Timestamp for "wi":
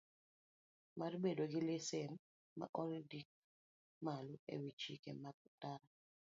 4.61-4.69